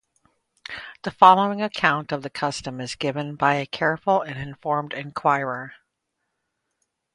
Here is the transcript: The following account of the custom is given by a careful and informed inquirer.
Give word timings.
The 1.03 1.11
following 1.11 1.61
account 1.61 2.11
of 2.11 2.23
the 2.23 2.31
custom 2.31 2.81
is 2.81 2.95
given 2.95 3.35
by 3.35 3.53
a 3.57 3.67
careful 3.67 4.23
and 4.23 4.35
informed 4.35 4.93
inquirer. 4.93 5.73